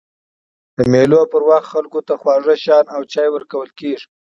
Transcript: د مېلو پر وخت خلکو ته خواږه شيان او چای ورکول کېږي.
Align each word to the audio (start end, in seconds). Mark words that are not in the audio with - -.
د 0.77 0.79
مېلو 0.91 1.21
پر 1.31 1.41
وخت 1.49 1.67
خلکو 1.73 1.99
ته 2.07 2.13
خواږه 2.21 2.55
شيان 2.63 2.85
او 2.95 3.01
چای 3.13 3.27
ورکول 3.31 3.69
کېږي. 3.79 4.05